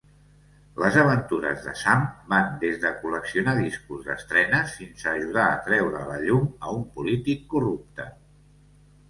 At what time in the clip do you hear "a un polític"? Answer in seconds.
6.71-7.47